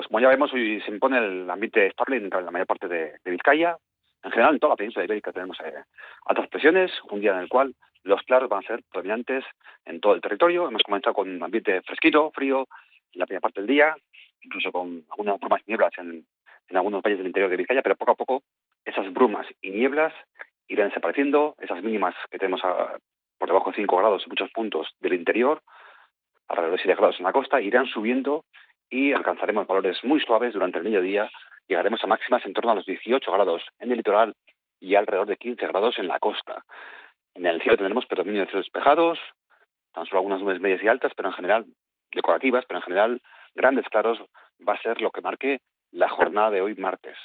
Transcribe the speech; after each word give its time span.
Pues 0.00 0.08
como 0.08 0.20
ya 0.20 0.28
vemos, 0.28 0.50
hoy 0.54 0.80
se 0.80 0.90
impone 0.90 1.18
el 1.18 1.50
ambiente 1.50 1.88
estable 1.88 2.16
en 2.16 2.30
la 2.30 2.50
mayor 2.50 2.66
parte 2.66 2.88
de, 2.88 3.20
Vizcaya. 3.22 3.76
En 4.22 4.30
general, 4.30 4.54
en 4.54 4.58
toda 4.58 4.72
la 4.72 4.76
península 4.76 5.04
ibérica 5.04 5.30
tenemos 5.30 5.60
eh, 5.60 5.74
altas 6.24 6.48
presiones, 6.48 6.90
un 7.10 7.20
día 7.20 7.32
en 7.32 7.40
el 7.40 7.50
cual 7.50 7.74
los 8.04 8.22
claros 8.22 8.48
van 8.48 8.64
a 8.64 8.66
ser 8.66 8.82
predominantes 8.90 9.44
en 9.84 10.00
todo 10.00 10.14
el 10.14 10.22
territorio. 10.22 10.66
Hemos 10.66 10.82
comenzado 10.84 11.12
con 11.12 11.28
un 11.28 11.42
ambiente 11.42 11.82
fresquito, 11.82 12.30
frío, 12.34 12.66
en 13.12 13.20
la 13.20 13.26
primera 13.26 13.42
parte 13.42 13.60
del 13.60 13.66
día, 13.68 13.94
incluso 14.40 14.72
con 14.72 15.04
algunas 15.10 15.38
brumas 15.38 15.60
y 15.66 15.70
nieblas 15.70 15.92
en, 15.98 16.24
en 16.70 16.76
algunos 16.78 17.02
valles 17.02 17.18
del 17.18 17.26
interior 17.26 17.50
de 17.50 17.58
Vizcaya, 17.58 17.82
pero 17.82 17.96
poco 17.96 18.12
a 18.12 18.16
poco 18.16 18.42
esas 18.86 19.12
brumas 19.12 19.46
y 19.60 19.68
nieblas 19.68 20.14
irán 20.66 20.88
desapareciendo, 20.88 21.56
esas 21.60 21.82
mínimas 21.82 22.14
que 22.30 22.38
tenemos 22.38 22.62
por 23.36 23.48
debajo 23.50 23.68
de 23.68 23.76
5 23.76 23.96
grados 23.98 24.22
en 24.22 24.30
muchos 24.30 24.50
puntos 24.52 24.88
del 25.00 25.12
interior, 25.12 25.60
alrededor 26.48 26.78
de 26.78 26.82
7 26.84 26.96
grados 26.96 27.16
en 27.18 27.24
la 27.24 27.34
costa, 27.34 27.60
irán 27.60 27.84
subiendo 27.84 28.46
y 28.90 29.12
alcanzaremos 29.12 29.66
valores 29.66 30.02
muy 30.04 30.20
suaves 30.20 30.52
durante 30.52 30.78
el 30.78 30.84
mediodía. 30.84 31.30
Llegaremos 31.68 32.02
a 32.02 32.08
máximas 32.08 32.44
en 32.44 32.52
torno 32.52 32.72
a 32.72 32.74
los 32.74 32.86
18 32.86 33.32
grados 33.32 33.62
en 33.78 33.92
el 33.92 33.98
litoral 33.98 34.34
y 34.80 34.96
alrededor 34.96 35.28
de 35.28 35.36
15 35.36 35.66
grados 35.68 35.98
en 35.98 36.08
la 36.08 36.18
costa. 36.18 36.64
En 37.34 37.46
el 37.46 37.60
cielo 37.62 37.76
tendremos 37.76 38.06
predominio 38.06 38.40
de 38.40 38.46
cielos 38.46 38.66
despejados, 38.66 39.18
tan 39.92 40.04
solo 40.06 40.18
algunas 40.18 40.40
nubes 40.40 40.60
medias 40.60 40.82
y 40.82 40.88
altas, 40.88 41.12
pero 41.16 41.28
en 41.28 41.34
general 41.34 41.66
decorativas, 42.12 42.64
pero 42.66 42.78
en 42.78 42.84
general 42.84 43.22
grandes 43.54 43.88
claros 43.88 44.18
va 44.66 44.74
a 44.74 44.82
ser 44.82 45.00
lo 45.00 45.10
que 45.10 45.20
marque 45.20 45.60
la 45.92 46.08
jornada 46.08 46.50
de 46.50 46.60
hoy 46.60 46.74
martes. 46.74 47.16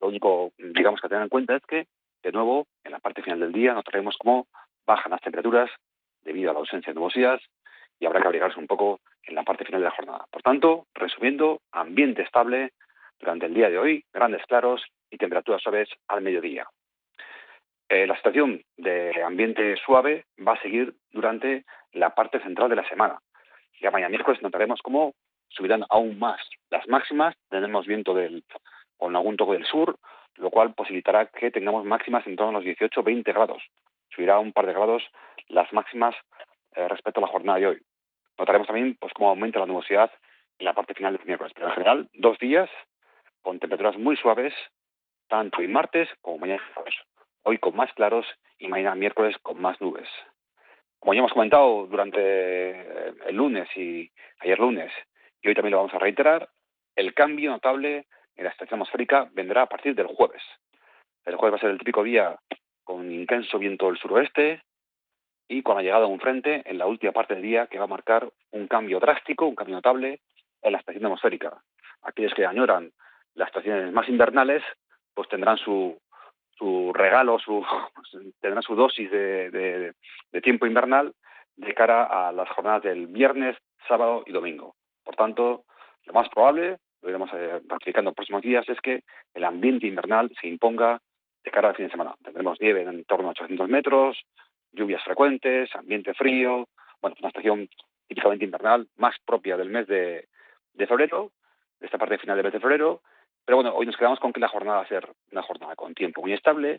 Lo 0.00 0.08
único, 0.08 0.52
digamos, 0.58 1.00
que 1.00 1.08
tener 1.08 1.22
en 1.22 1.28
cuenta 1.28 1.56
es 1.56 1.62
que, 1.66 1.86
de 2.22 2.32
nuevo, 2.32 2.66
en 2.84 2.92
la 2.92 2.98
parte 2.98 3.22
final 3.22 3.40
del 3.40 3.52
día 3.52 3.74
notaremos 3.74 4.16
cómo 4.18 4.46
bajan 4.86 5.12
las 5.12 5.20
temperaturas 5.20 5.70
debido 6.22 6.50
a 6.50 6.54
la 6.54 6.60
ausencia 6.60 6.92
de 6.92 6.98
nubosidades 6.98 7.42
y 7.98 8.06
habrá 8.06 8.20
que 8.20 8.26
abrigarse 8.26 8.58
un 8.58 8.66
poco 8.66 9.00
en 9.26 9.34
la 9.34 9.42
parte 9.42 9.64
final 9.64 9.80
de 9.80 9.86
la 9.86 9.94
jornada. 9.94 10.26
Por 10.30 10.42
tanto, 10.42 10.86
resumiendo, 10.94 11.60
ambiente 11.72 12.22
estable 12.22 12.70
durante 13.18 13.46
el 13.46 13.54
día 13.54 13.68
de 13.68 13.78
hoy, 13.78 14.04
grandes 14.12 14.44
claros 14.46 14.82
y 15.10 15.18
temperaturas 15.18 15.62
suaves 15.62 15.88
al 16.08 16.22
mediodía. 16.22 16.66
Eh, 17.88 18.06
la 18.06 18.16
situación 18.16 18.62
de 18.76 19.22
ambiente 19.22 19.76
suave 19.84 20.24
va 20.46 20.54
a 20.54 20.62
seguir 20.62 20.94
durante 21.12 21.64
la 21.92 22.14
parte 22.14 22.40
central 22.40 22.68
de 22.68 22.76
la 22.76 22.88
semana. 22.88 23.18
Ya 23.80 23.90
mañana 23.90 24.10
miércoles 24.10 24.42
notaremos 24.42 24.80
cómo 24.82 25.14
subirán 25.48 25.84
aún 25.88 26.18
más 26.18 26.40
las 26.70 26.86
máximas, 26.88 27.36
tendremos 27.48 27.86
viento 27.86 28.14
del, 28.14 28.44
con 28.96 29.14
algún 29.14 29.36
toque 29.36 29.52
del 29.52 29.66
sur, 29.66 29.96
lo 30.36 30.50
cual 30.50 30.74
posibilitará 30.74 31.26
que 31.26 31.50
tengamos 31.50 31.84
máximas 31.84 32.26
en 32.26 32.36
torno 32.36 32.58
a 32.58 32.60
los 32.60 32.64
18-20 32.64 33.24
grados. 33.32 33.62
Subirá 34.10 34.38
un 34.38 34.52
par 34.52 34.66
de 34.66 34.72
grados 34.72 35.02
las 35.48 35.72
máximas 35.72 36.14
eh, 36.74 36.88
respecto 36.88 37.20
a 37.20 37.22
la 37.22 37.32
jornada 37.32 37.58
de 37.58 37.66
hoy. 37.68 37.82
Notaremos 38.38 38.66
también 38.66 38.96
pues 39.00 39.12
cómo 39.14 39.30
aumenta 39.30 39.60
la 39.60 39.66
nubosidad 39.66 40.10
en 40.58 40.64
la 40.64 40.74
parte 40.74 40.94
final 40.94 41.16
del 41.16 41.26
miércoles. 41.26 41.52
Pero 41.54 41.68
en 41.68 41.74
general, 41.74 42.08
dos 42.14 42.38
días 42.38 42.70
con 43.42 43.58
temperaturas 43.58 43.96
muy 43.96 44.16
suaves, 44.16 44.54
tanto 45.28 45.58
hoy 45.60 45.68
martes 45.68 46.08
como 46.20 46.38
mañana 46.38 46.62
Hoy 47.44 47.58
con 47.58 47.76
más 47.76 47.92
claros 47.92 48.26
y 48.58 48.66
mañana 48.66 48.96
miércoles 48.96 49.36
con 49.42 49.60
más 49.60 49.80
nubes. 49.80 50.08
Como 50.98 51.14
ya 51.14 51.20
hemos 51.20 51.32
comentado 51.32 51.86
durante 51.86 52.18
eh, 52.20 53.14
el 53.26 53.36
lunes 53.36 53.68
y 53.76 54.10
ayer 54.40 54.58
lunes, 54.58 54.92
y 55.40 55.48
hoy 55.48 55.54
también 55.54 55.72
lo 55.72 55.78
vamos 55.78 55.94
a 55.94 56.00
reiterar, 56.00 56.48
el 56.96 57.14
cambio 57.14 57.50
notable 57.50 58.06
en 58.34 58.44
la 58.44 58.50
estación 58.50 58.78
atmosférica 58.78 59.28
vendrá 59.32 59.62
a 59.62 59.68
partir 59.68 59.94
del 59.94 60.08
jueves. 60.08 60.42
El 61.24 61.36
jueves 61.36 61.54
va 61.54 61.56
a 61.58 61.60
ser 61.60 61.70
el 61.70 61.78
típico 61.78 62.02
día 62.02 62.36
con 62.82 63.12
intenso 63.12 63.58
viento 63.58 63.86
del 63.86 63.98
suroeste, 63.98 64.62
y 65.48 65.62
con 65.62 65.76
la 65.76 65.82
llegada 65.82 66.06
de 66.06 66.12
un 66.12 66.20
frente 66.20 66.62
en 66.64 66.78
la 66.78 66.86
última 66.86 67.12
parte 67.12 67.34
del 67.34 67.42
día 67.42 67.66
que 67.66 67.78
va 67.78 67.84
a 67.84 67.88
marcar 67.88 68.28
un 68.52 68.66
cambio 68.66 68.98
drástico, 69.00 69.46
un 69.46 69.54
cambio 69.54 69.76
notable 69.76 70.20
en 70.62 70.72
la 70.72 70.78
estación 70.78 71.04
atmosférica. 71.04 71.62
Aquellos 72.02 72.34
que 72.34 72.46
añoran 72.46 72.92
las 73.34 73.48
estaciones 73.48 73.92
más 73.92 74.08
invernales, 74.08 74.62
pues 75.14 75.28
tendrán 75.28 75.58
su, 75.58 75.98
su 76.58 76.92
regalo, 76.92 77.38
su, 77.38 77.64
tendrán 78.40 78.62
su 78.62 78.74
dosis 78.74 79.10
de, 79.10 79.94
tiempo 80.42 80.66
invernal 80.66 81.12
de 81.56 81.74
cara 81.74 82.04
a 82.04 82.32
las 82.32 82.48
jornadas 82.50 82.82
del 82.82 83.06
viernes, 83.06 83.56
sábado 83.88 84.24
y 84.26 84.32
domingo. 84.32 84.74
Por 85.04 85.16
tanto, 85.16 85.64
lo 86.04 86.12
más 86.12 86.28
probable, 86.28 86.78
lo 87.02 87.08
iremos 87.08 87.30
eh, 87.32 87.60
ratificando 87.66 88.00
en 88.00 88.12
los 88.12 88.14
próximos 88.14 88.42
días, 88.42 88.68
es 88.68 88.80
que 88.80 89.02
el 89.34 89.44
ambiente 89.44 89.86
invernal 89.86 90.30
se 90.40 90.48
imponga 90.48 91.00
de 91.44 91.50
cara 91.50 91.68
al 91.68 91.76
fin 91.76 91.86
de 91.86 91.92
semana. 91.92 92.14
Tendremos 92.22 92.60
nieve 92.60 92.82
en 92.82 93.04
torno 93.04 93.28
a 93.28 93.30
800 93.30 93.68
metros, 93.68 94.18
lluvias 94.76 95.02
frecuentes, 95.02 95.74
ambiente 95.74 96.14
frío, 96.14 96.68
bueno, 97.00 97.16
una 97.18 97.28
estación 97.28 97.68
típicamente 98.06 98.44
invernal, 98.44 98.86
más 98.96 99.16
propia 99.24 99.56
del 99.56 99.70
mes 99.70 99.86
de, 99.88 100.28
febrero, 100.86 101.32
de 101.80 101.86
esta 101.86 101.98
parte 101.98 102.18
final 102.18 102.36
del 102.36 102.44
mes 102.44 102.52
de 102.52 102.60
febrero, 102.60 103.02
pero 103.44 103.56
bueno, 103.56 103.74
hoy 103.74 103.86
nos 103.86 103.96
quedamos 103.96 104.20
con 104.20 104.32
que 104.32 104.40
la 104.40 104.48
jornada 104.48 104.78
va 104.78 104.84
a 104.84 104.88
ser 104.88 105.08
una 105.32 105.42
jornada 105.42 105.74
con 105.74 105.94
tiempo 105.94 106.20
muy 106.20 106.32
estable, 106.32 106.78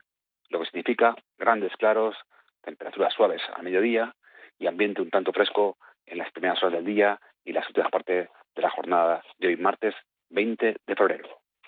lo 0.50 0.60
que 0.60 0.66
significa 0.68 1.16
grandes 1.38 1.76
claros, 1.78 2.16
temperaturas 2.62 3.14
suaves 3.14 3.42
al 3.54 3.64
mediodía 3.64 4.14
y 4.60 4.68
ambiente 4.68 5.02
un 5.02 5.10
tanto 5.10 5.34
fresco 5.34 5.78
en 6.06 6.20
las 6.20 6.32
primeras 6.32 6.62
horas 6.64 6.74
del 6.74 6.86
día 6.86 7.20
y 7.44 7.54
las 7.54 7.68
últimas 7.68 7.92
partes 7.92 8.30
de 8.56 8.62
la 8.62 8.70
jornada 8.70 9.24
de 9.40 9.48
hoy 9.48 9.58
martes 9.58 9.96
20 10.30 10.78
de 10.86 10.96
febrero. 10.96 11.47